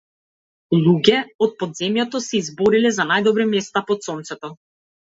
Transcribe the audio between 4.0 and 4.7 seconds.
сонцето.